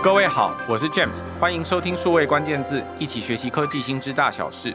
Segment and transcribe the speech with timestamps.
[0.00, 4.72] 各位好，我是 James，欢迎收听数位关键字，一起学习科技新知大小事。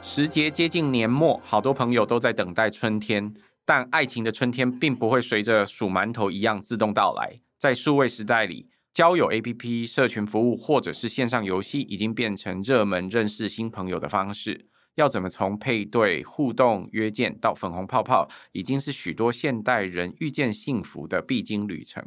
[0.00, 3.34] 时节接近年末，好多朋友都在等待春天，
[3.66, 7.38] 但爱情的春天并不会随着数馒头一样自动到来。
[7.58, 14.68] 在数位时代里，交友 APP、社群服务或者是线上游戏，已经变成热门认识新朋友的方式。
[14.94, 22.02] 要怎么从配对、互动、约见到粉红泡泡，已经是许多现代人遇见幸福的必经旅程。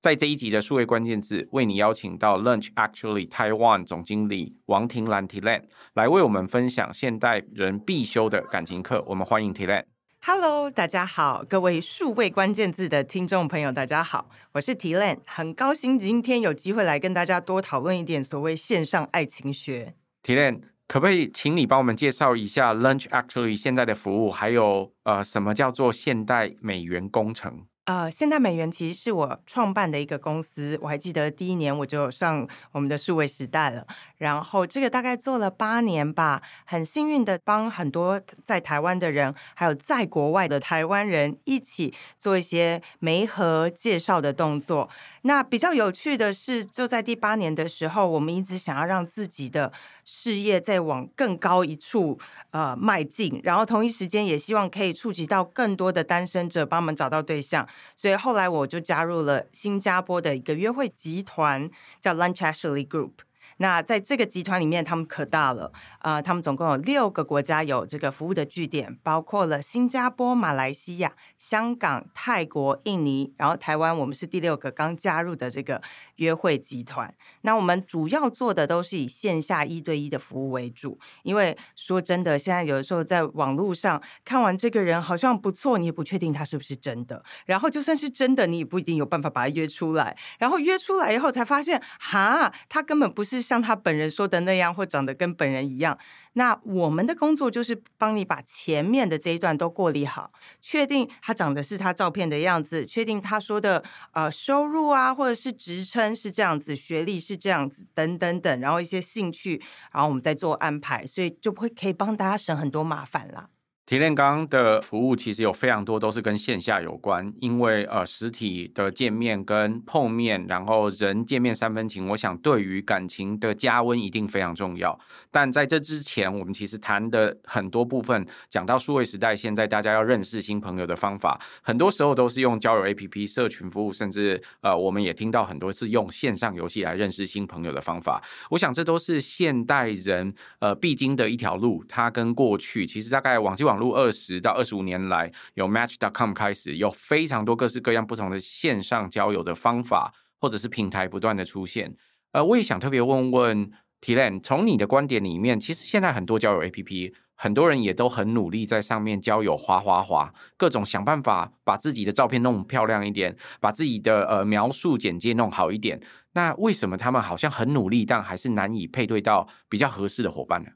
[0.00, 9.04] 在这一集的数位关键字，为你邀请到 Lunch Actually Taiwan 总经理王庭兰 Tilan 来为我们分享现代人必修的感情课。
[9.08, 9.84] 我们欢迎 Tilan。
[10.22, 19.94] Hello，大家好，各位数位关键字的听众朋友，大家好，我是 Tilan，很高兴今天有机会来跟大家多讨论一点所谓线上爱情学。
[20.22, 20.62] Tilan。
[20.88, 27.64] 可不可以请你帮我们介绍一下 Lunch Actually 现在的服务，还有呃，什么叫做现代美元工程？
[27.90, 33.84] 呃，现代美元其实是我创办的一个公司，我还记得第一年我就上我们的数位时代了，
[34.18, 44.88] 然后这个大概做了八年吧，很幸运的帮很多在台湾的人，还有在国外的台湾人一起做一些媒合介绍的动作。
[45.22, 49.72] 那比较有趣的是，就在第八年的时候，我们一直想要让自己的
[50.04, 52.16] 事业再往更高一处
[52.52, 57.66] 呃迈进，然后同一时间也希望可以触及到更多的单身者，帮忙找到对象。
[57.96, 63.12] 所以后来我就加入了新加坡的一个约会集团，叫 Lunch Ashley Group。
[63.60, 66.22] 那在这个集团里面，他们可大了啊、呃！
[66.22, 75.82] 他们总共有六个国家有这个服务的据点，包括了新加坡、马来西亚、香港、泰国、印尼，然后台湾，我们是第六个刚加入的这个
[76.16, 77.14] 约会集团。
[77.42, 87.22] 那我们主要做的都是以线下一对一的服务为主，因为说真的，现在有的时候在网络上看完这个人好像不错，你也不确定他是不是真的。
[87.44, 90.16] 然后就算是真的，你也不一定有办法把他约出来。
[90.38, 93.49] 然后约出来以后才发现，哈，他根本不是。
[93.50, 95.98] 像他本人说的那样，或长得跟本人一样，
[96.34, 100.30] 那我们的工作就是帮你把前面的这一段都过滤好，
[100.60, 113.48] 确定他长得是他照片的样子，确定他说的呃收入啊，或者是职称是这样子，学历是这样子，等等等，然后一些兴趣，然后我们再做安排，所以就不会可以帮大家省很多麻烦啦。
[113.90, 124.96] 提炼刚的服务其实有非常多都是跟线下有关，因为呃实体的见面跟碰面，然后人见面三分情，我想对于感情的加温一定非常重要。
[125.32, 138.22] 但在这之前，我们其实谈的很多部分讲到数位时代，现在大家要认识新朋友的方法，很多时候都是用交友 APP、社群服务，甚至呃我们也听到很多是用线上游戏来认识新朋友的方法。
[138.50, 145.94] 我想这都是现代人呃必经的一条路，它跟过去其实大概网际网录二十到二十五年来，由 Match.
[145.94, 151.96] dot com 开始，有非常多各式各样不同的线上交友的方法，或者是平台不断的出现。
[152.30, 166.00] 呃，我也想特别问问 Tlan，从你的观点里面，其实现在很多交友 APP，很多人也都很努力在上面交友，滑滑滑，各种想办法把自己的照片弄漂亮一点，把自己的呃描述简介弄好一点。
[166.34, 170.70] 那为什么他们好像很努力，但还是难以配对到比较合适的伙伴呢？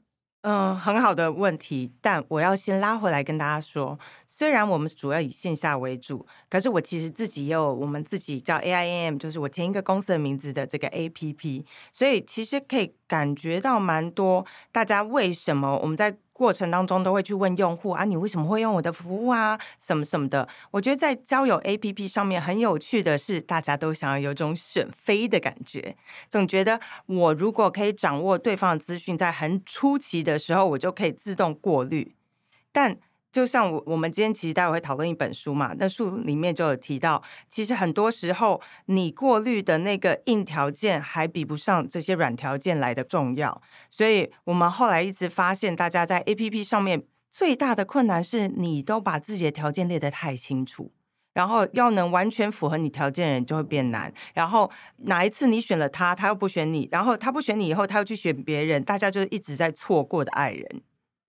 [0.47, 3.97] 嗯，很好的问题，但我要先拉回来跟大家说，
[4.27, 16.15] 虽然我们主要以线下为主，可是我其实自己也有我们自己叫 AIAM，就是我前一个公司的名字的这个 APP，所以其实可以感觉到蛮多大家为什么我们在。
[16.37, 19.57] 过程当中都会去问用户啊，你为什么会用我的服务啊？
[19.79, 20.45] 什么什么的。
[20.69, 25.95] 我觉得在交友 APP 上面很有趣的是，大家都想要有种选妃的感觉，
[26.27, 32.13] 总觉得我如果可以掌握对方的资讯，在很初期的时候，我就可以自动过滤，
[32.73, 32.97] 但。
[33.35, 50.93] 就像我我们今天其实待会会讨论一本书嘛，那书里面就有提到，其实很多时候你过滤的那个硬条件还比不上这些软条件来的重要，所以我们后来一直发现，大家在 APP 上面最大的困难是你都把自己的条件列得太清楚，
[51.33, 60.81] 然后要能完全符合你条件的人就会变难，然后哪一次你选了他，他又不选你，然后他不选你以后，他又去选别人，大家就一直在错过的爱人。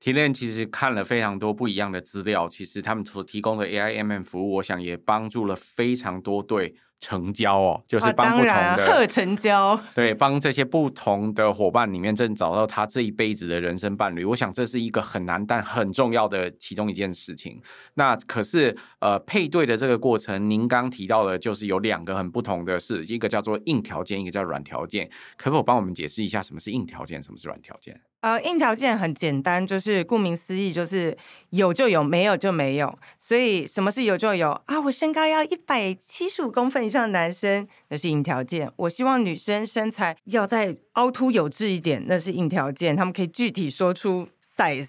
[0.02, 14.25] Tilan 其实看了非常多不一样的资料，其实他们所提供的 AIMM 服务，我想也帮助了非常多对成交哦，就是帮不同的贺成交，对，帮这些不同的伙伴里面正找到他这一辈子的人生伴侣。
[14.25, 17.60] 我想这是一个很难但很重要的其中一件事情。
[17.94, 25.10] 那可是呃配对的这个过程，您刚提到的就是有两个很不同的事，一个叫做硬条件，一个叫软条件。
[25.37, 28.00] 可不可以帮我们解释一下什么是硬条件，什么是软条件？
[28.26, 31.17] 呃，硬条件很简单，就是顾名思义，就是
[31.50, 32.99] 有就有，没有就没有。
[33.20, 34.81] 所以什么是有就有啊？
[34.81, 38.69] 我身高要一百七十五公分以上的男生，那是硬条件。
[38.75, 42.96] 我希望女生身材要再凹凸有致一点，那是硬条件。
[42.96, 44.26] 他们可以具体说出
[44.56, 44.88] size。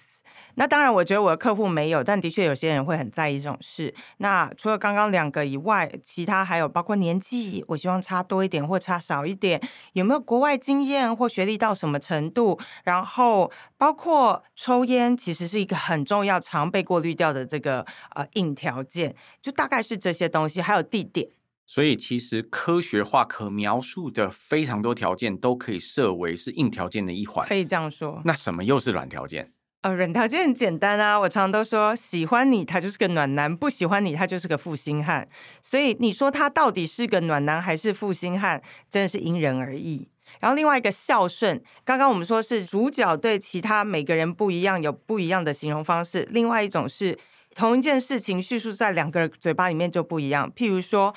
[0.58, 3.94] 那当然，我觉得我的客户没有，但的确有些人会很在意这种事。
[4.16, 9.60] 那除了刚刚两个以外，其他还有包括年纪，我希望差多一点或差少一点，
[9.92, 21.28] 有没有国外经验或学历到什么程度，然后包括抽烟，其实是一个很重要、常被过滤掉的这个呃硬条件，就大概是这些东西，还有地点。
[21.64, 28.20] 所以其实科学化可描述的非常多条件都可以设为是硬条件的一环，可以这样说。
[28.24, 29.52] 那什么又是软条件？
[29.82, 35.28] 呃，软条件很简单啊，我常常都说，喜欢你他就是个暖男，不喜欢你他就是个负心汉。
[35.62, 38.60] 所以你说他到底是个暖男还是负心汉，
[38.90, 40.08] 真的是因人而异。
[40.40, 46.26] 然后另外一个孝顺，刚刚我们说是主角对其他每个人不一样，有不一样的形容方式。
[46.32, 47.16] 另外一种是
[47.54, 51.14] 同一件事情叙述在两个人嘴巴里面就不一样，譬如说。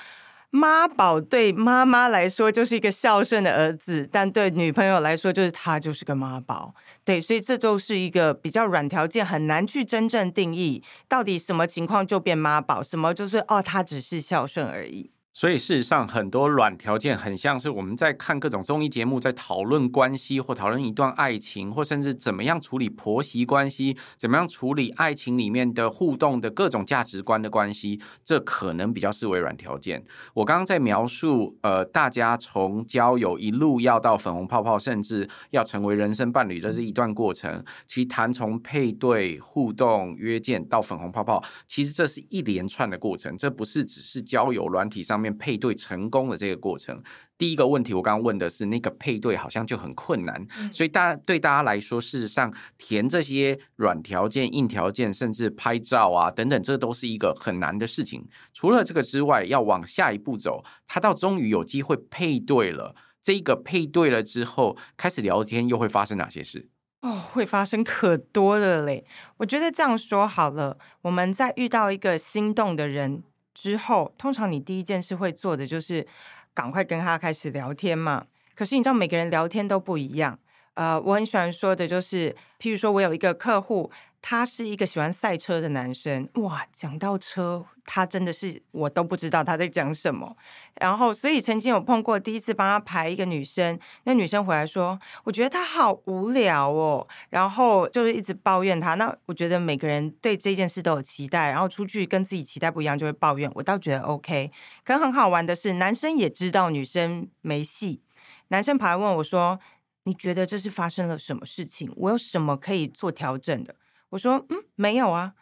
[0.54, 6.74] 妈宝对妈妈来说就是一个孝顺的儿子，但对女朋友来说就是他就是个妈宝。
[7.04, 15.10] 对，所以这就是一个比较软条件，很难去真正定义到底什么情况就变妈宝，什么就是哦，他只是孝顺而已。
[15.34, 30.04] 所以事实上，很多软条件很像是我们在看各种综艺节目，在讨论关系或讨论一段爱情，或甚至怎么样处理婆媳关系，怎么样处理爱情里面的互动的各种价值观的关系，这可能比较视为软条件。
[30.34, 37.64] 我刚刚在描述，呃，大家从交友一路要到粉红泡泡，甚至要成为人生伴侣，这是一段过程。
[37.86, 47.00] 其实谈从配对、互动、约见到粉红泡泡，其实这是一连串的过程，这不是只是交友软体上面配对成功的这个过程，
[47.38, 58.28] 第一个问题我刚刚问的是那个配对好像就很困难，嗯、所以大家对大家来说，事实上填这些软条件、硬条件，甚至拍照啊等等，这都是一个很难的事情。
[58.52, 66.68] 除了这个之外，要往下一步走，他到终于有机会配对了，这个配对了之后，开始聊天又会发生哪些事？
[67.00, 69.04] 哦，会发生可多了嘞。
[69.38, 73.24] 我觉得这样说好了，我们在遇到一个心动的人。
[73.54, 76.06] 之后，通常你第一件事会做的就是
[76.54, 78.26] 赶快跟他开始聊天嘛。
[78.54, 80.38] 可是你知道，每个人聊天都不一样。
[80.74, 83.90] 呃，我很喜欢说的就是，譬如说我有一个客户。
[84.24, 86.64] 他是一个喜欢赛车的男生，哇！
[86.72, 90.36] 讲到车，他真的是我都不知道他在讲什么。
[90.80, 98.94] 然后，所以曾经有碰过，第一次帮他排一个女生，那女生回来说：“我觉得他好无聊哦。”然后就是一直抱怨他。
[98.94, 103.50] 那我觉得每个人对这件事都有期待，然后出去跟自己期待不一样，就会抱怨。
[103.56, 104.52] 我倒觉得 OK。
[104.84, 108.00] 可很好玩的是，男生也知道女生没戏。
[108.48, 109.58] 男生跑来问我说
[110.04, 111.92] ：“你觉得这是发生了什么事情？
[111.96, 113.74] 我有什么可以做调整的？”
[114.12, 115.34] 我说，嗯，没有啊。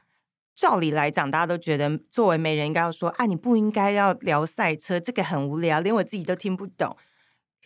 [0.55, 6.97] 照理来讲，大家都觉得作为媒人应该要说，啊，你不应该要聊赛车，这个很无聊，连我自己都听不懂。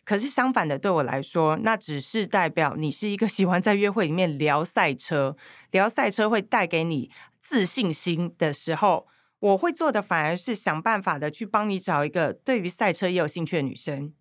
[0.05, 5.37] 可是相反的，对我来说，那只是代表你是一个喜欢在约会里面聊赛车，
[5.73, 7.11] 聊赛车会带给你
[7.43, 9.07] 自信心的时候，
[9.41, 14.13] 我会做的反而是想办法的去帮你找一个对于赛车也有兴趣的女生。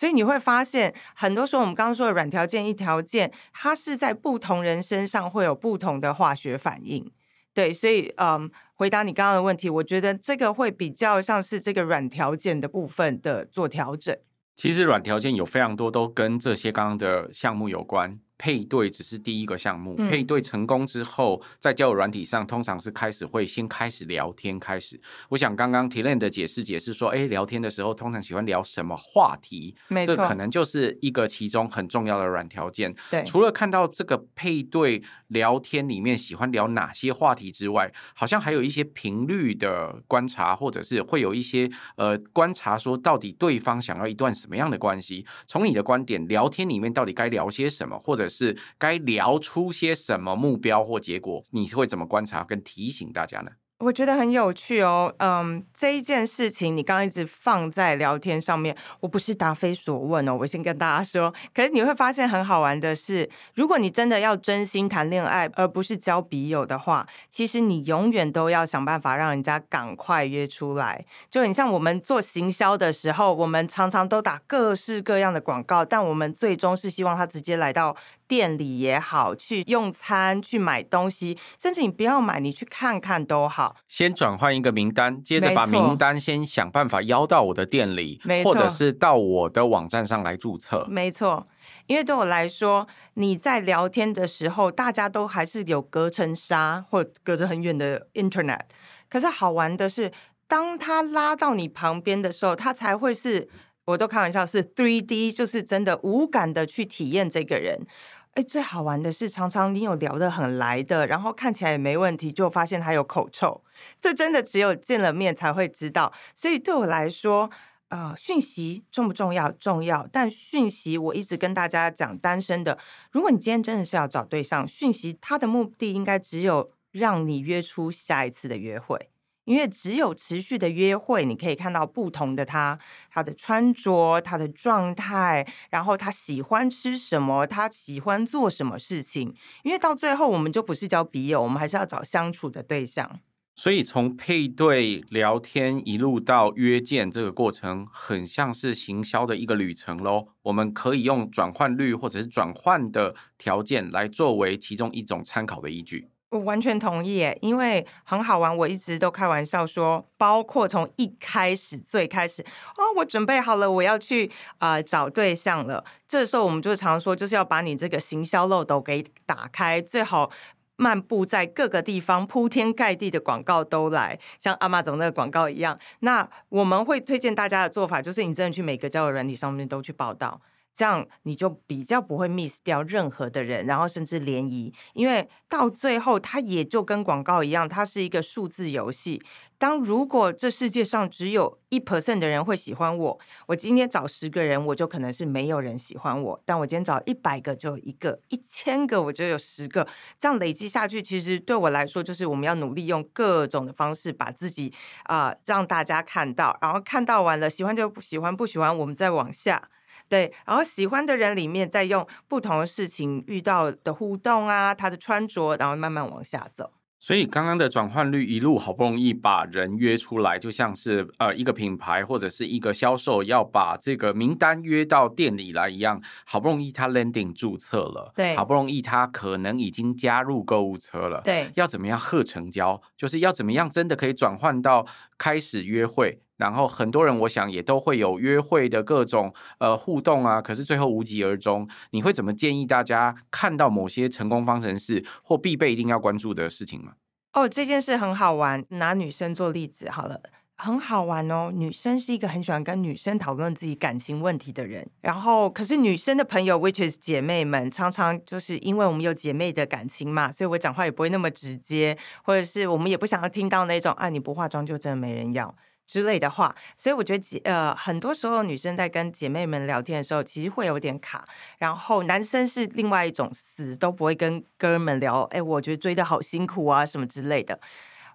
[0.00, 7.12] 所以你会发现，很多时候我们刚刚说的软条件、硬条件，它是在不同人身上会有不同的化学反应。
[7.52, 14.16] 对，所以嗯，回答你刚刚的问题，我觉得这个会比较像是这个软条件的部分的做调整。
[14.56, 18.18] 其实软条件有非常多都跟这些刚刚的项目有关。
[18.40, 24.98] 配对只是第一个项目，配对成功之后，在交友软体上，通常是开始会先开始聊天开始。
[25.28, 29.76] 我想刚刚 Tilaine 的解释解释说，哎，聊天的时候通常喜欢聊什么话题？
[29.88, 32.94] 没错，这可能就是一个其中很重要的软条件。
[33.10, 45.26] 对，除了看到这个配对聊天里面喜欢聊哪些话题之外，好像还有一些频率的观察，或者是会有一些呃观察说，到底对方想要一段什么样的关系？
[45.46, 51.44] 从你的观点，聊天里面到底该聊些什么，或者是该聊出些什么目标或结果？
[51.50, 53.50] 你会怎么观察跟提醒大家呢？
[53.80, 61.32] 我觉得很有趣哦，嗯，这一件事情你刚刚一直放在聊天上面，我不是答非所问哦，我先跟大家说。
[61.54, 71.02] 可是你会发现很好玩的是，如果你真的要真心谈恋爱，而不是交笔友的话，其实你永远都要想办法让人家赶快约出来。
[71.30, 77.96] 就很像我们做行销的时候，我们常常都打各式各样的广告，但我们最终是希望他直接来到。
[78.30, 83.74] 店里也好，去用餐、去买东西，甚至你不要买，你去看看都好。
[83.88, 90.86] 先转换一个名单，接着把名单先想办法邀到我的店里，没，或者是到我的网站上来注册。
[90.88, 91.48] 没错，
[91.88, 98.60] 因为对我来说，你在聊天的时候，大家都还是有隔层纱或隔着很远的 Internet。
[99.08, 100.12] 可是好玩的是，
[100.46, 103.48] 当他拉到你旁边的时候，他才会是，
[103.86, 107.86] 我都开玩笑是 3D，就是真的无感的去体验这个人。
[108.34, 113.60] 哎，最好玩的是，常常你有聊得很来的，然后看起来也没问题，就发现他有口臭，
[114.00, 116.12] 这真的只有见了面才会知道。
[116.34, 117.50] 所以对我来说，
[117.88, 119.50] 呃，讯息重不重要？
[119.50, 120.08] 重要。
[120.12, 122.78] 但讯息我一直跟大家讲，单身的，
[123.10, 129.10] 如果你今天真的是要找对象，讯息它的目的应该只有让你约出下一次的约会。
[129.50, 132.78] 因为只有持续的约会，你可以看到不同的他，
[133.10, 139.34] 他的穿着，他的状态，然后他喜欢吃什么，他喜欢做什么事情。
[139.64, 143.18] 因为到最后，我们就不是交笔友，我们还是要找相处的对象。
[143.56, 150.28] 所以从配对聊天一路到约见这个过程，很像是行销的一个旅程喽。
[150.42, 156.09] 我们可以用转换率或者是转换的条件来作为其中一种参考的依据。
[156.30, 158.56] 我完全同意，因为很好玩。
[158.56, 165.84] 我一直都开玩笑说，包括从一开始最开始啊、哦，我准备好了，我要去啊、找对象了。
[166.06, 170.30] 这时候我们就常说，就是要把你这个行销漏斗给打开，最好
[170.76, 175.76] 漫步在各个地方，铺天盖地的广告都来，像阿妈总那个广告一样。
[175.98, 180.40] 那我们会推荐大家的做法，就是你真的去每个交友软体上面都去报道。
[180.80, 189.22] 这样你就比较不会 miss 掉任何的人，然后甚至联谊，因为到最后它也就跟广告一样，它是一个数字游戏。
[189.58, 199.86] 当如果这世界上只有一 percent 的人会喜欢我，我今天找十个人，我就可能是没有人喜欢我；但我今天找一百个，就有一个；一千个，我就有十个。
[200.18, 204.72] 这样累积下去，其实对我来说，就是我们要努力用各种的方式把自己
[205.02, 209.68] 啊、让大家看到，然后看到完了，喜欢就不喜欢，不喜欢我们再往下。
[210.10, 216.72] 对，然后喜欢的人里面，再用不同的事情遇到的互动啊，他的穿着，然后慢慢往下走。
[217.02, 234.84] 所以刚刚的转换率一路好不容易把人约出来，就像是呃一个品牌或者是一个销售要把这个名单约到店里来一样，好不容易他 landing 注册了，对，好不容易他可能已经加入购物车了，对，要怎么样贺成交，就是要怎么样真的可以转换到
[235.16, 236.20] 开始约会。
[236.40, 241.68] 然后很多人，我想也都会有约会的各种呃互动啊，可是最后无疾而终。
[241.90, 246.94] 你会怎么建议大家看到某些成功方程式或必备一定要关注的事情吗？
[247.34, 250.20] 哦，这件事很好玩，拿女生做例子好了，
[250.56, 251.52] 很好玩哦。
[251.54, 265.54] 女生是一个很喜欢跟女生讨论自己感情问题的人，然后可是女生的朋友，which is 姐妹们，常常就是因为我们有姐妹的感情嘛，所以我讲话也不会那么直接，或者是我们也不想要听到那种啊，你不化妆就真的没人要。
[265.90, 271.26] 之类的话，所以我觉得姐呃，很多时候女生在跟姐妹们聊天的时候，其实会有点卡。
[271.58, 275.22] 然后男生是另外一种，死都不会跟哥们聊。
[275.32, 277.58] 哎，我觉得追的好辛苦啊，什么之类的。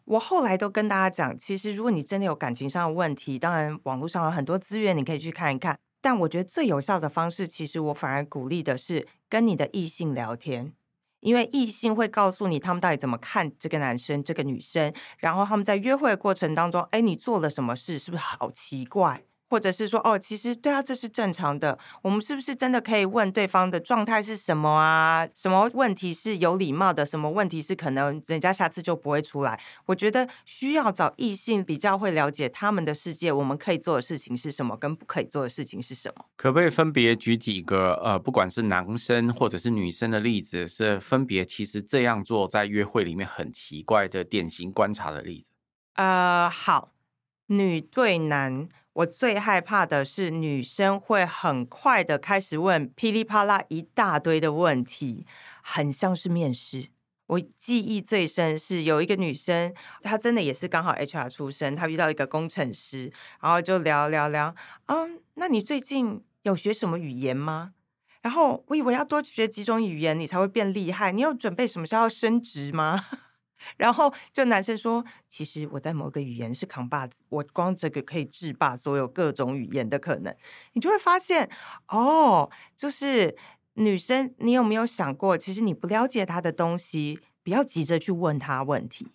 [0.05, 5.77] 我后来都跟大家讲，其实如果你真的有感情上的问题，当然网络上有很多资源，你可以去看一看。
[5.99, 10.71] 但我觉得最有效的方式，其实我反而鼓励的是跟你的异性聊天。
[11.25, 17.97] 因为异性会告诉你他们到底怎么看这个男生、这个女生，然后他们在约会的过程当中，哎，你做了什么事？
[17.97, 19.23] 是不是好奇怪？
[19.55, 21.79] 或者是说，哦，其实对啊，这是正常的。
[22.01, 25.25] 我们是不是真的可以问对方的状态是什么啊？
[25.33, 27.05] 什么问题是有礼貌的？
[27.05, 29.57] 什么问题是可能人家下次就不会出来？
[29.85, 36.25] 我觉得需要找异性比较会了解他们的世界，我们可以做的事情是什么，跟不可以做的事情是什么？
[36.35, 45.55] 可不可以分别举几个呃，不管是男生或者是女生的例子，是分别其实这样做在约会里面很奇怪的典型观察的例子？
[45.93, 46.91] 呃，好，
[47.47, 48.67] 女对男。
[48.95, 55.25] 我最害怕的是女生会很快的开始问噼里啪啦一大堆的问题，
[55.61, 56.87] 很像是面试。
[57.27, 63.11] 我记忆最深是有一个女生，她真的也是刚好 HR 出身，她遇到一个工程师，
[63.41, 67.73] 然后就聊聊聊，嗯，那你最近有学什么语言吗？
[68.21, 73.03] 然后我以为要多学几种语言你才会变厉害，你有准备什么时候升职吗？
[73.77, 80.35] 然后就男生说，其实我在某个语言是扛把子，我光这个可以制霸所有各种语言的可能。
[80.73, 81.49] 你就会发现，
[81.87, 83.35] 哦，就是
[83.73, 89.07] 女生，你有没有想过，其实你不了解他的东西，不要急着去问他问题。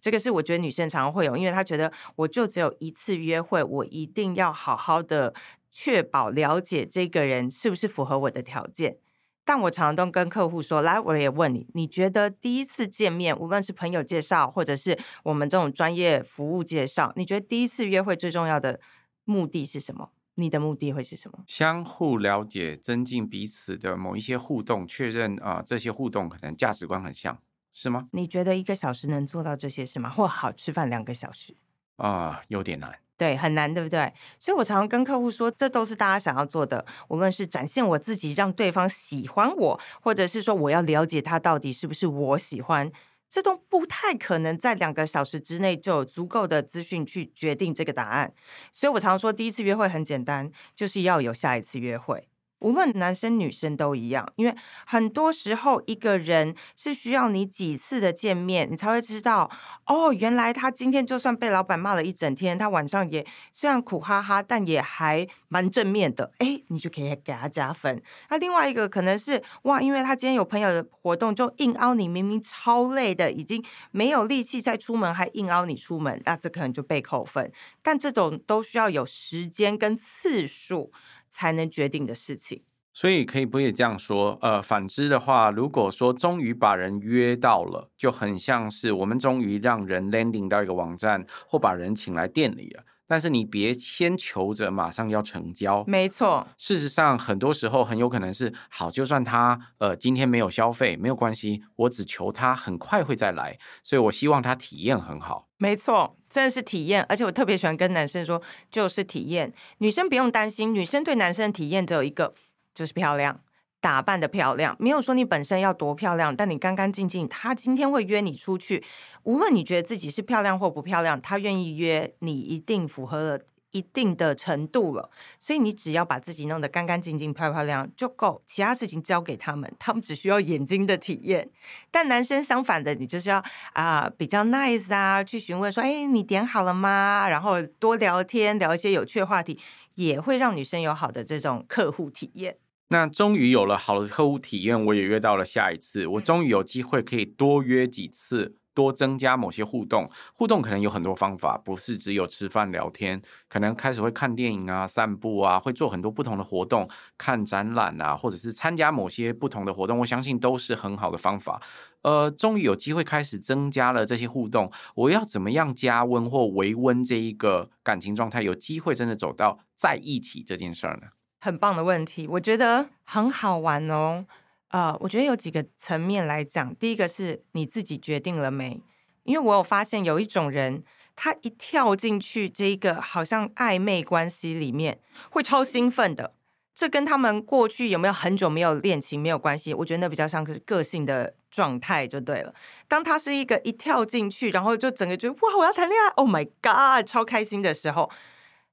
[0.00, 5.32] 这个是我觉得女生常常会有，因为她觉得我就只有一次约会，我一定要好好的
[5.70, 8.96] 确保了解这个人是不是符合我的条件。
[9.44, 18.80] 但我常常都跟客户说，来，我也问你，你觉得第一次见面，无论是朋友介绍，或者是我们这种专业服务介绍，你觉得第一次约会最重要的
[19.24, 20.10] 目的是什么？
[20.36, 21.40] 你的目的会是什么？
[21.46, 27.38] 相互了解，增进彼此的某一些互动，确认啊、呃，这些互动可能价值观很像，
[27.74, 28.08] 是吗？
[28.12, 30.08] 你觉得一个小时能做到这些事吗？
[30.08, 31.54] 或好吃饭两个小时？
[31.96, 33.01] 啊、呃，有点难。
[33.16, 34.12] 对，很难，对不对？
[34.38, 36.84] 所以我常常跟客户说，这都是大家想要做的。
[37.08, 42.90] 无论是展现我自己，让对方喜欢我，或者是说我要了解他到底是不是我喜欢，
[43.28, 48.32] 这都不太可能在两个小时之内就有足够的资讯去决定这个答案。
[48.72, 52.28] 所以我常常说，第一次约会很简单，就是要有下一次约会。
[52.62, 54.54] 无论男生女生都一样，因为
[54.86, 59.50] 很多时候一个人是需要你几次的见面，你才会知道
[59.86, 66.32] 哦，原来他今天就算被老板骂了一整天，他晚上也虽然苦哈哈，但也还蛮正面的。
[66.38, 68.00] 哎，你就可以给他加分。
[68.30, 77.50] 那另外一个可能是哇，因为他今天有朋友的活动，就硬凹你，明明超累的，已经没有力气再出门，还硬凹你出门，那这可能就被扣分。
[77.82, 80.92] 但这种都需要有时间跟次数。
[81.32, 82.62] 才能决定的事情，
[82.92, 84.38] 所以可以不也这样说？
[84.42, 92.84] 呃，反之的话，如果说终于把人约到了，就很像是我们终于让人 landing 到一个网站，或把人请来店里了。
[93.12, 96.48] 但是你别先求着马上要成交，没错。
[96.56, 105.46] 事实上，很多时候很有可能是好，就算他呃今天没有消费，没有关系，我只求他很快会再来，所以我希望他体验很好。
[105.58, 108.40] 没错，真的是体验，而且我特别喜欢跟男生说，
[108.70, 109.52] 就是体验。
[109.76, 112.32] 女生不用担心，女生对男生的体验只有一个，
[112.74, 113.38] 就是漂亮。
[113.82, 117.28] 打扮的漂亮，没有说你本身要多漂亮，但你干干净净。
[117.28, 118.84] 他今天会约你出去，
[119.24, 123.40] 无论你觉得自己是漂亮或不漂亮，他愿意约你，一定符合了
[123.72, 125.10] 一定的程度了。
[125.40, 131.50] 所以你只要把自己弄得干干净净、漂漂亮就够，其他事情交给他们，他们只需要眼睛的体验。
[131.90, 137.26] 但男生相反的，你就是要啊、比较 nice 啊，去询问说，哎，你点好了吗？
[137.28, 139.58] 然后多聊天，聊一些有趣的话题，
[139.94, 142.58] 也会让女生有好的这种客户体验。
[142.92, 146.06] 那终于有了好的客户体验，我也约到了下一次。
[146.06, 150.10] 我终于有机会可以多约几次，多增加某些互动。
[150.34, 159.98] 互动可能有很多方法，不是只有吃饭聊天，可能开始会看电影啊、散步啊，会做很多不同的活动，看展览啊，或者是参加某些不同的活动。
[160.00, 161.62] 我相信都是很好的方法。
[162.02, 168.42] 呃，终于有机会开始增加了这些互动，我要怎么样加温或维温这一个感情状态？
[168.42, 171.06] 有机会真的走到在一起这件事儿呢？
[171.44, 174.24] 很棒的问题，我觉得很好玩哦。
[174.68, 178.80] 呃，我觉得有几个层面来讲，第一个是你自己决定了没？
[179.24, 180.84] 因为我有发现有一种人，
[181.16, 185.00] 他一跳进去这个好像暧昧关系里面，
[185.30, 186.32] 会超兴奋的。
[186.76, 192.54] 这跟他们过去有没有很久没有恋情没有关系，我觉得那比较像是个性的状态就对了。
[192.86, 198.08] 当他是一个一跳进去，然后就整个觉得哇，我要谈恋爱，Oh my God，超开心的时候，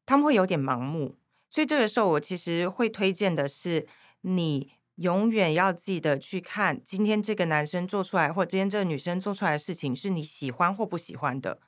[0.05, 1.15] 他们会有点盲目。
[1.49, 3.87] 所以这个时候，我其实会推荐的是，
[4.21, 11.59] 你永远要记得去看今天这个男生做出来，或今天这个女生做出来的事情，是你喜欢或不喜欢的。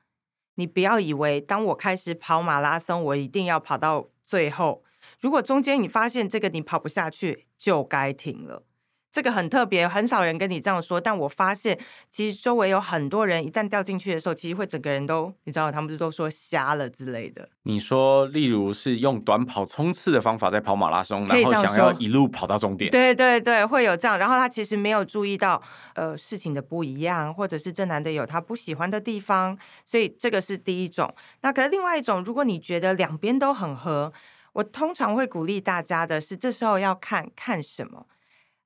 [0.55, 4.83] 你不要以为，当我开始跑马拉松，我一定要跑到最后。
[5.19, 8.63] 如果中间你发现这个你跑不下去，就该停了。
[9.11, 10.99] 这个很特别，很少人跟你这样说。
[11.01, 11.77] 但我发现，
[12.09, 17.49] 其实周围有很多人，一旦掉进去的时候，其实会整个人都，你知道，他们都说瞎了之类的。
[17.63, 22.89] 你说，例如是用短跑冲刺的方法在跑马拉松，然后想要一路跑到终点。
[22.89, 24.17] 对对对，会有这样。
[24.17, 25.61] 然后他其实没有注意到，
[25.95, 29.57] 呃，事情的不一样，或者是这男的有他不喜欢的地方。
[29.85, 31.13] 所以这个是第一种。
[31.41, 34.13] 那可是另外一种，如果你觉得两边都很合，
[34.53, 38.05] 我通常会鼓励大家的是，这时候要看看什么。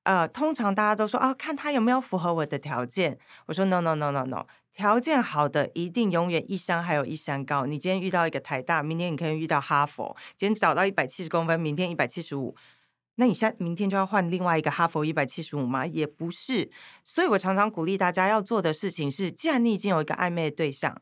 [0.06, 3.18] 呃，通常大家都说啊，看他有没有符合我的条件。
[3.46, 7.66] 我说 no no no no no，条件好的一定永远一山还有一山高。
[7.66, 10.16] 你今天遇到一个台大，明天你可以遇到哈佛。
[10.36, 12.54] 今天找到一百七十公分，明天一百七十五，
[13.16, 15.84] 那你下明天就要换另外一个哈佛一百七十五吗？
[15.84, 16.70] 也不是。
[17.02, 20.96] 所以我常常鼓励大家要做的事情是，既然你已经有一个暧昧的对象，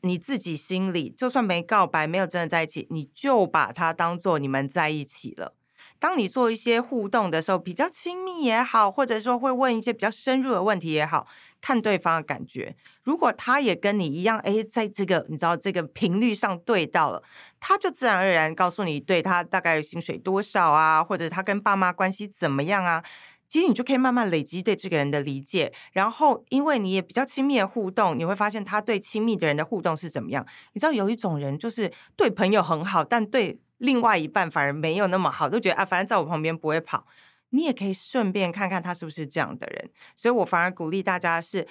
[0.00, 5.52] 你自己心里就算没告白，没有真的在一起，你就把他当做你们在一起了。
[5.98, 11.26] 当你做一些互动的时候，比较亲密也好，或者说会问一些比较深入的问题也好，
[11.60, 12.76] 看对方的感觉。
[13.02, 17.22] 如果他也跟你一样，哎，在这个你知道这个频率上对到了，
[17.60, 23.02] 他就自然而然告诉你，对他大概薪水多少啊，或者他跟爸妈关系怎么样啊。
[23.48, 30.44] 其实你就可以慢慢累积对这个人的理解，然后因为你也比较亲密的互动，你会发现他对亲密的人的互动是怎么样。
[30.72, 37.06] 你知道有一种人就是对朋友很好，但对另外一半反而没有那么好，都觉得啊，反正在我旁边不会跑。
[37.50, 39.90] 你也可以顺便看看他是不是这样的人。
[40.14, 41.66] 所以我反而鼓励大家是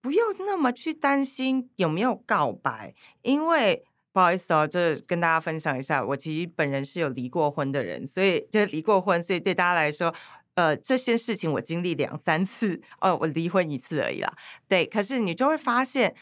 [0.00, 10.14] 不用那么去担心有没有告白，因为不好意思哦，就跟大家分享一下，我其实本人是有离过婚的人，所以就是离过婚，所以对大家来说。
[10.54, 14.32] 呃，这些事情我经历两三次，哦，我离婚一次而已啦。
[14.66, 16.12] 对，可是你就会发现，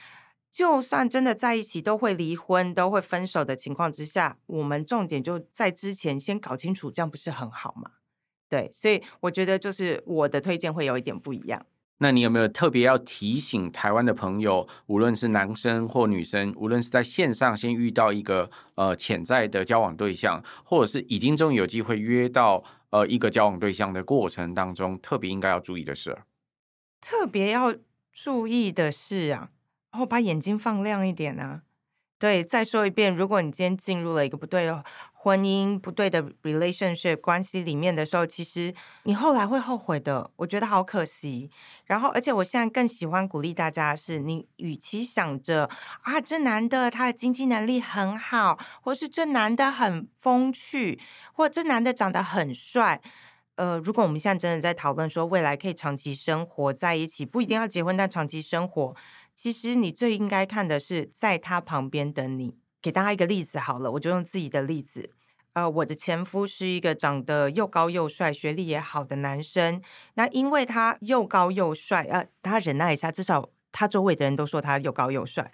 [0.56, 7.90] 就算真的在一起都会离婚、都会分手的情况之下，我们重点就在之前先搞清楚，这样不是很好吗？
[8.48, 11.66] 对，所以我觉得就是我的推荐会有一点不一样。
[11.98, 22.64] 那你有没有特别要提醒台湾的朋友，无论是男生或女生，无论是在线上先遇到一个呃潜在的交往对象，或者是已经终于有机会约到？
[22.90, 26.16] 呃，一个交往对象的过程当中，特别应该要注意的事，
[27.00, 27.74] 特别要
[28.12, 29.50] 注意的事啊，
[29.96, 31.62] 然后把眼睛放亮一点啊。
[32.18, 40.30] 对，再说一遍，如果你今天进入了一个不对的婚姻、不对的 relationship 关系里面的时候，其实你后来会后悔的。
[40.36, 41.50] 我觉得好可惜。
[41.86, 45.70] 然后，而且我现在更喜欢鼓励大家是，你与其想着
[46.02, 51.00] 啊，这男的他的经济能力很好，或是这男的很风趣，
[51.32, 53.00] 或这男的长得很帅，
[53.54, 58.94] 呃，如果我们现在真的在讨论说未来可以长期生活在一起，不一定要结婚，但长期生活。
[59.36, 62.56] 其实你最应该看的是在他旁边等你。
[62.80, 65.10] 给大家一个例子好了，我就用自己的例子。
[65.52, 69.82] 呃，我的前夫是一个长得又高又帅、学历也好的男生。
[70.14, 75.50] 那因为他又高又帅，呃，大家忍耐一下，至少他周围的人都说他又高又帅。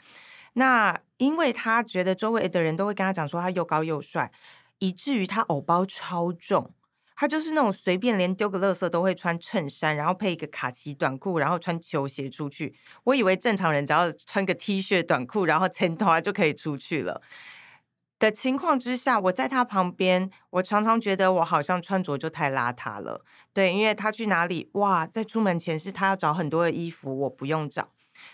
[0.54, 4.30] 那因为他觉得周围的人都会跟他讲说他又高又帅，
[4.78, 6.74] 以至于他偶包超重。
[7.16, 12.74] 他就是那种随便连丢个垃圾都会穿衬衫，然后配一个卡其短裤，然后穿球鞋出去。
[13.04, 17.20] 我以为正常人只要穿个 T 恤短裤，然后衬托就可以出去了
[18.18, 23.24] 的情况之下，我在他旁边，我常常觉得我好像穿着就太邋遢了。
[23.52, 27.88] 对，因为他去哪里，哇，在出门前是他要找很多的衣服，我不用找。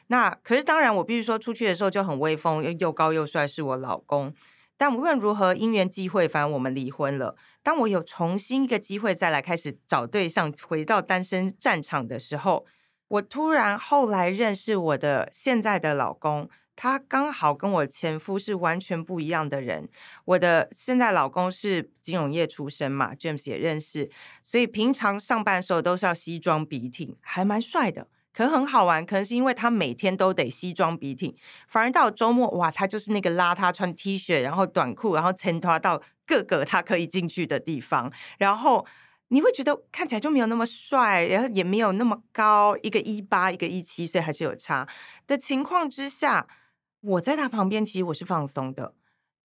[0.09, 4.35] 那可是当然，我必须说出去的时候就很威风，又又高又帅，是我老公。
[4.79, 7.37] 但无论如何，因缘际会，反正我们离婚了。
[7.63, 12.65] 当我有重新一个机会再来开始找对象，回到单身战场的时候，
[13.09, 19.89] 我突然后来认识我的现在的老公，他刚好跟我前夫是完全不一样的人。
[20.25, 24.09] 我的现在老公是金融业出身嘛，James 也认识，
[24.43, 28.07] 所以平常上班的时候都是要西装笔挺，还蛮帅的。
[28.35, 31.35] 可能很好玩，可能是因为他每天都得西装笔挺，
[31.67, 38.87] 反而到周末，哇，他就是那个邋遢，穿 T 恤，然后短裤，然后衬托到各个他可以进去的地方，然后
[39.29, 44.87] 你会觉得看起来就没有那么帅，然后也没有那么高，一个一八，一个一七，所以还是有差
[45.27, 46.47] 的情况之下，
[47.01, 48.95] 我在他旁边，其实我是放松的。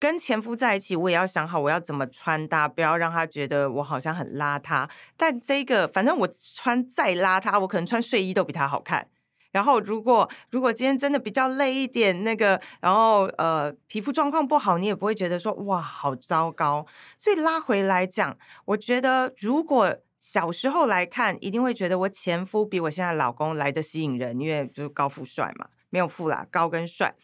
[0.00, 4.88] 跟前夫在一起，我也要想好我要怎么穿搭，不要让他觉得我好像很邋遢。
[5.16, 9.08] 但这个，反正我穿再邋遢，我可能穿睡衣都比他好看。
[9.50, 16.86] 然后，如果如果今天真的比较累一点，那个，然后呃，皮肤状况不好，你也不会觉得说哇，好糟糕。
[17.16, 27.14] 所以拉回来讲，我觉得如果小时候来看，一定会觉得我前夫比我现在老公来得吸引人，因为就是高富帅嘛，没有富啦，高跟帅。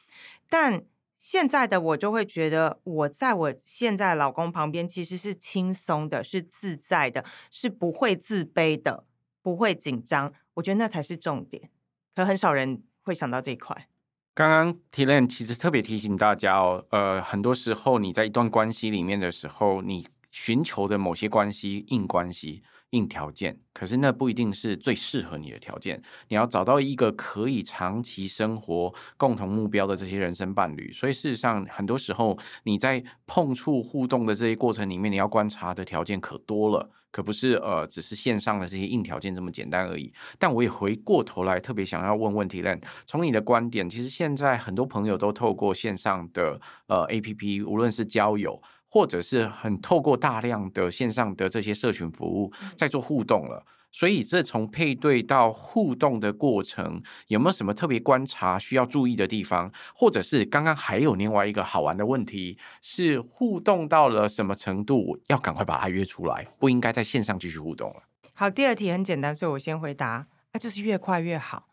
[0.49, 0.83] 但
[1.27, 9.07] 现在的我就会觉得，我在我现在老公旁边其实是轻松的，是自在的，是不会自卑的，
[9.41, 10.35] 不会紧张。
[10.53, 11.71] 我觉得那才是重点，
[12.15, 13.89] 可很少人会想到这一块。
[14.35, 22.63] 刚刚 t i l a n 其实特别提醒大家哦，呃，很多时候你在一段关系里面的时候，你寻求的某些关系，硬关系。
[22.95, 26.01] 硬条件，可是那不一定是最适合你的条件。
[26.29, 30.93] 你要找到一个可以长期生活、共同目标的这些人生伴侣。
[30.93, 40.13] 所以事实上，很多时候你在碰触互动的这些过程里面，你要观察的条件可多了，可不是呃只是线上的这些硬条件这么简单而已。
[40.39, 48.63] 但我也回过头来特别想要问问题，Len，从你的观点，其实现在很多朋友都透过线上的呃 APP，无论是交友。
[48.95, 59.69] 或者是很透过大量的线上的这些社群服务在做互动了，所以这从配对到互动的过程，有没有什么特别观察需要注意的地方？
[59.97, 68.05] 或者是刚刚还有另外一个好玩的问题，是互动到了什么程度，要赶快把它约出来，不应该在线上继续互动了。
[68.33, 71.67] 好，第二题很简单，所以我先回答，那就是越快越好。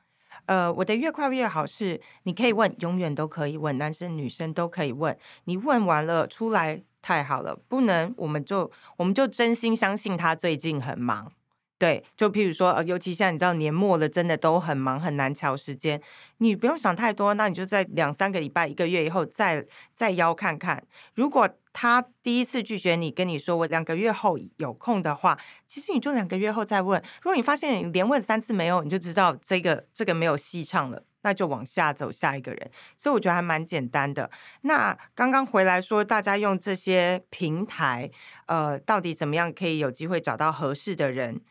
[0.48, 5.16] 呃，我的越快越好是，你可以问，永远都可以问，男生女生都可以问。
[5.44, 11.32] 你问完了出来太好了，不能我们就我们就真心相信他最近很忙。
[11.78, 16.00] 对，就譬如说，呃，尤其像你知道年末了，真的都很忙，很难乔时间。
[16.38, 20.86] 你不用想太多，那你就在两三个礼拜、一个月以后再再邀看看。
[21.16, 25.36] 如果他第一次拒绝你，跟你说我两个月后有空的话，
[25.66, 27.02] 其实你就两个月后再问。
[27.24, 32.72] 如果你发现你连问三次没有，你就知道这个这个没有戏唱了，那就往下走下一个人。
[32.98, 34.30] 所以我觉得还蛮简单的。
[34.62, 38.12] 那刚刚回来说，大家用这些平台，
[38.46, 41.42] 呃，到底怎么样可以有机会找到合适的人？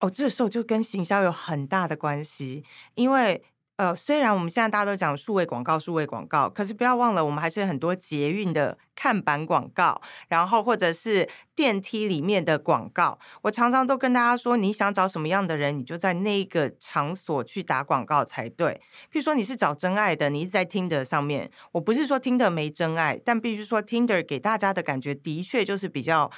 [0.00, 3.42] 哦，这时候就跟行销有很大的关系，因为。
[3.78, 13.20] 呃，虽然我们现在大家都讲数位广告，数位广告，可是不要忘了，我们还是很多捷运的看板广告，然后或者是电梯里面的广告。
[13.42, 18.80] 我常常都跟大家说，你想找什么样的人，你就在那个场所去打广告才对。
[19.12, 26.28] 譬如说你是找真爱的，你一直在 Tinder 上面，我不是说 Tinder 没真爱，但必须说 Tinder 给大家的感觉的确就是比较。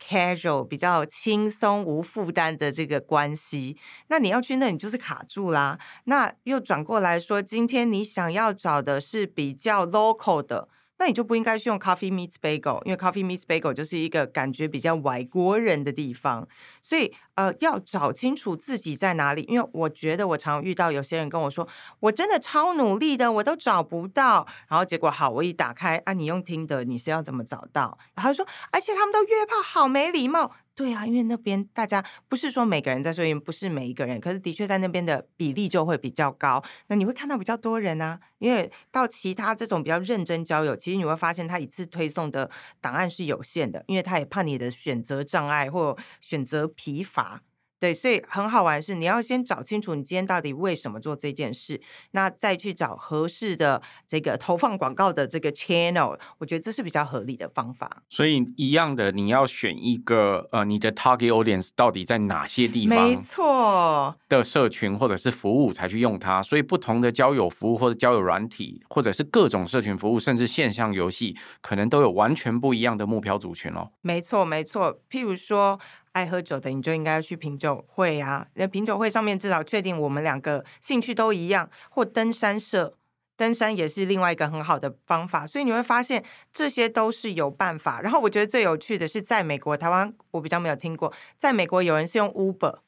[0.00, 3.76] Casual 比较轻松无负担的这个关系，
[4.08, 5.78] 那你要去那，你就是卡住啦。
[6.04, 10.68] 那又转过来说，今天你想要找的是比较 local 的。
[11.00, 16.46] 那你就不应该去用 Coffee Meets Bagel，因为 Coffee Meets Bagel 就是一个感觉比较外国人的地方，
[16.82, 19.42] 所以呃要找清楚自己在哪里。
[19.48, 21.66] 因为我觉得我常遇到有些人跟我说，
[22.00, 27.96] 我真的超努力的，我都找不到，然后结果好，我一打开啊，你用听的你是要怎么找到？
[28.14, 30.52] 然后说，而且他们都约炮，好没礼貌。
[30.80, 36.64] 对啊，因为那边大家不是说每个人在说，不是每一个人，可是的确在那边的比例就会比较高。
[36.86, 47.42] 那你会看到比较多人啊，因为到其他这种比较认真交友，其实你会发现他一次推送的档案是有限的，因为他也怕你的选择障碍或选择疲乏。
[47.80, 58.02] 对，所以很好玩是，你要先找清楚你今天到底为什么做这件事，那再去找合适的这个投放广告的这个 channel，我觉得这是比较合理的方法。
[58.10, 63.02] 所以一样的，你要选一个呃，你的 target audience 到底在哪些地方？
[63.02, 66.42] 没错，的社群或者是服务才去用它。
[66.42, 73.90] 所以不同的交友服务或者交友软体，或者是各种社群服务，甚至线上游戏，可能都有完全不一样的目标族群哦。
[74.02, 75.00] 没错，没错。
[75.08, 75.80] 譬如说。
[76.12, 82.96] 爱喝酒的你就应该要去品酒会啊，那品酒会上面至少确定我们两个兴趣都一样，或登山社，
[83.36, 88.00] 登山也是另外一个很好的方法，所以你会发现这些都是有办法。
[88.00, 92.78] 然后我觉得最有趣的是，在美国、台湾我比较没有听过，在美国有人是用 Uber。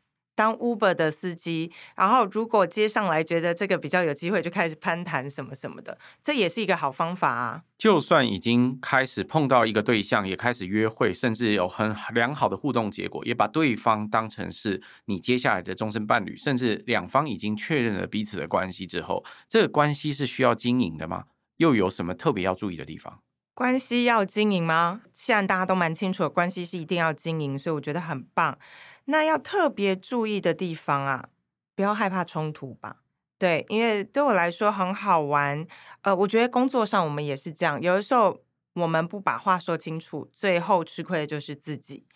[0.42, 7.62] 当 Uber 的司机，然后如果接上来觉得这个比较有机会，就开始攀谈什么什么的，这也是一个好方法啊。
[7.78, 21.26] 就算已经开始碰到一个对象，也开始约会，甚至有很良好的互动结果，也把对方当成是你接下来的终身伴侣，甚至两方已经确认了彼此的关系之后，这个关系是需要经营的吗？
[21.58, 23.20] 又有什么特别要注意的地方？
[23.54, 25.02] 关系要经营吗？
[25.12, 28.58] 现在大家都蛮清楚的，关系是一定要经营，所以我觉得很棒。
[29.06, 31.28] 那要特别注意的地方啊，
[31.74, 32.98] 不要害怕冲突吧。
[33.38, 35.66] 对，因为对我来说很好玩。
[36.02, 38.40] 呃，我觉得工作上我们也是这样，有的时候
[38.74, 42.06] 我们不把话说清楚，最后吃亏的就是自己。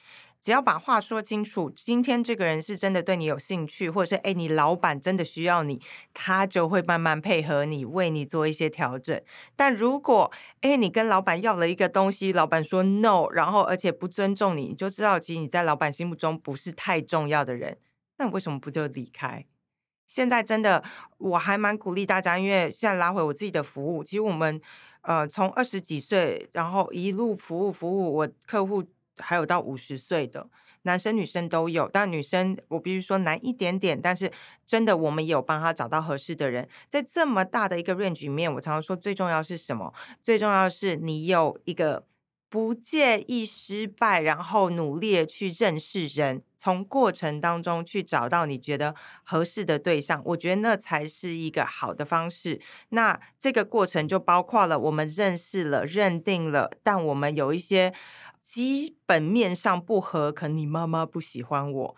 [0.46, 5.82] 只要把话说清楚，今天这个人是真的对你有兴趣，或者是诶，你老板真的需要你，
[6.14, 9.20] 他就会慢慢配合你，为你做一些调整。
[9.56, 10.30] 但如果
[10.60, 17.76] 诶，你跟老板要了一个东西，老板说 no，然后而且不尊重你，你就知道其实你在老板心目中不是太重要的人，
[18.18, 19.44] 那为什么不就离开？
[20.06, 20.84] 现在真的
[21.18, 24.60] 我还蛮鼓励大家，因为现在拉回我自己的服务，其实我们
[25.00, 28.84] 呃从二十几岁，然后一路服务服务我客户。
[29.18, 30.48] 还有到五十岁的
[30.82, 34.30] 男生女生都有，但女生我必须说难一点点，但是
[34.64, 36.68] 真的我们也有帮他找到合适的人。
[36.88, 39.92] 在这么大的一个 range 里面，我常常说最重要是什么？
[40.22, 42.06] 最重要是你有一个
[42.48, 50.22] 不介意失败，然后努力去认识人，从过程当中去找到你觉得合适的对象。
[50.24, 52.60] 我觉得那才是一个好的方式。
[52.90, 57.92] 那这个过程就包括了我们认识了、认定了，但我们有一些。
[58.46, 61.96] 基本面上不合，可能你妈妈不喜欢我，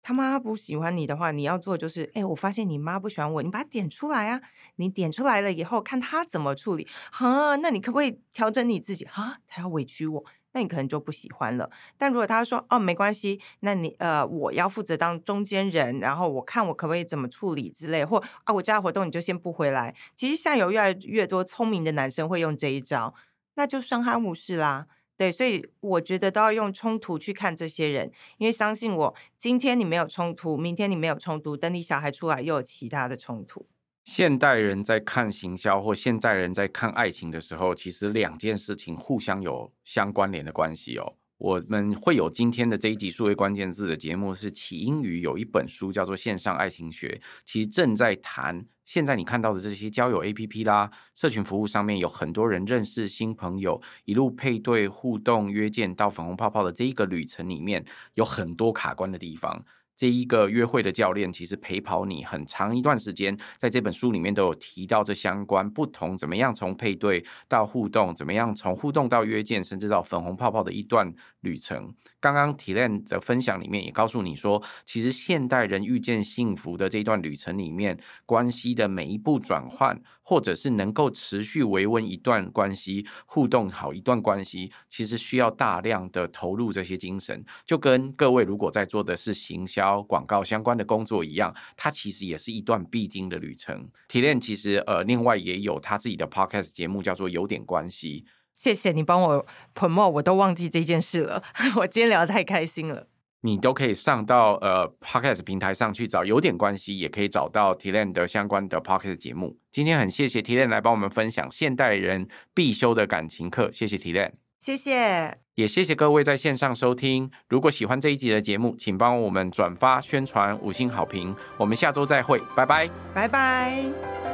[0.00, 4.40] 他妈不喜欢你的话，你要做就是，哎，我发现你妈不喜欢我，你把它点出来啊，
[4.76, 9.04] 你点出来了以后，看他怎么处理，哈，那你可不可以调整你自己？
[9.06, 11.68] 哈，他要委屈我，那你可能就不喜欢了。
[11.98, 19.96] 但如果他说，哦，没关系，那你呃，我要负责当中间人，然后我看我可不可以怎么处理之类，或啊，我家活动你就先不回来。
[20.16, 23.12] 其实现在有越来越多聪明的男生会用这一招，
[23.56, 24.86] 那就相安无事啦。
[25.18, 33.66] 对，所以我觉得都要用冲突去看这些人，因为相信我，今天你没有冲突，明天你没有冲突，等你小孩出来又有其他的冲突。
[34.04, 41.16] 现代人在看行销或现代人在看爱情的时候，其实两件事情互相有相关联的关系哦。
[41.38, 59.64] 我们会有今天的这一集数位关键字的节目，是起因于有一本书叫做《线上爱情学》，其实正在谈现在你看到的这些交友 APP 啦、社群服务上面有很多人认识新朋友，一路配对、互动、约见到粉红泡泡的这一个旅程里面，有很多卡关的地方。
[59.98, 71.92] 这一个约会的教练其实陪跑你很长一段时间，在这本书里面都有提到这相关不同怎么样从配对到互动，怎么样从互动到约见，甚至到粉红泡泡的一段旅程。
[72.20, 87.44] 刚刚 Tilaine 的分享里面也告诉你说，其实现代人遇见幸福的这段旅程里面，关系的每一步转换，或者是能够持续维温一段关系、互动好一段关系，其实需要大量的投入这些精神。
[87.64, 93.88] 就跟各位如果在做的是行销广告相关的工作一样，它其实也是一段必经的旅程。
[94.08, 98.24] Tilaine 其实呃，另外也有他自己的 Podcast 节目，叫做有点关系。
[98.58, 101.42] 谢谢你帮我 promote，我都忘记这件事了。
[101.78, 103.06] 我今天聊得太开心了。
[103.42, 109.56] 你都可以上到呃 Podcast 平台上去找，有点关系，也可以找到 Tilaine 的相关的 Podcast 节目。
[109.70, 114.32] 今天很谢谢 Tilaine 来帮我们分享现代人必修的感情课，谢谢 Tilaine。
[114.60, 117.30] 谢谢，也谢谢各位在线上收听。
[117.48, 121.34] 如果喜欢这一集的节目，请帮我们转发、宣传、五星好评。
[121.56, 124.27] 我们下周再会，拜拜，拜拜。